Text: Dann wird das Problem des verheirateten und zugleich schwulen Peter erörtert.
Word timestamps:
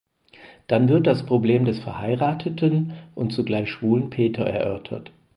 Dann 0.65 0.89
wird 0.89 1.05
das 1.05 1.27
Problem 1.27 1.63
des 1.65 1.77
verheirateten 1.77 2.93
und 3.13 3.33
zugleich 3.33 3.69
schwulen 3.69 4.09
Peter 4.09 4.43
erörtert. 4.43 5.11